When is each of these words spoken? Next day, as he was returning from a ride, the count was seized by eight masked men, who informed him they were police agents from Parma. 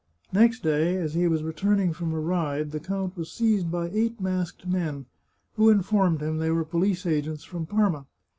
Next 0.33 0.63
day, 0.63 0.95
as 0.95 1.13
he 1.13 1.27
was 1.27 1.43
returning 1.43 1.93
from 1.93 2.11
a 2.11 2.19
ride, 2.19 2.71
the 2.71 2.79
count 2.79 3.15
was 3.15 3.31
seized 3.31 3.69
by 3.69 3.89
eight 3.91 4.19
masked 4.19 4.65
men, 4.65 5.05
who 5.57 5.69
informed 5.69 6.23
him 6.23 6.37
they 6.39 6.49
were 6.49 6.65
police 6.65 7.05
agents 7.05 7.43
from 7.43 7.67
Parma. 7.67 8.07